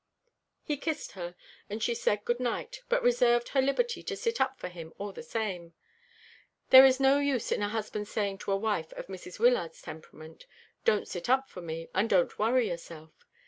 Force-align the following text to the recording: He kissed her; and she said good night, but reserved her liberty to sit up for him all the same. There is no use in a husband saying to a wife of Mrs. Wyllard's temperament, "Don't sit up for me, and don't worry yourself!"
He 0.63 0.77
kissed 0.77 1.11
her; 1.11 1.35
and 1.69 1.83
she 1.83 1.93
said 1.93 2.25
good 2.25 2.39
night, 2.39 2.79
but 2.89 3.03
reserved 3.03 3.49
her 3.49 3.61
liberty 3.61 4.01
to 4.01 4.15
sit 4.15 4.41
up 4.41 4.57
for 4.59 4.67
him 4.67 4.91
all 4.97 5.11
the 5.11 5.21
same. 5.21 5.75
There 6.71 6.83
is 6.87 6.99
no 6.99 7.19
use 7.19 7.51
in 7.51 7.61
a 7.61 7.69
husband 7.69 8.07
saying 8.07 8.39
to 8.39 8.51
a 8.51 8.57
wife 8.57 8.91
of 8.93 9.05
Mrs. 9.05 9.37
Wyllard's 9.37 9.79
temperament, 9.83 10.47
"Don't 10.85 11.07
sit 11.07 11.29
up 11.29 11.51
for 11.51 11.61
me, 11.61 11.87
and 11.93 12.09
don't 12.09 12.39
worry 12.39 12.67
yourself!" 12.67 13.11